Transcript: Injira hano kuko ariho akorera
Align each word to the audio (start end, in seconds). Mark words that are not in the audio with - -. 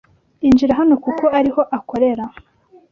Injira 0.47 0.73
hano 0.79 0.93
kuko 1.03 1.25
ariho 1.39 1.61
akorera 1.77 2.25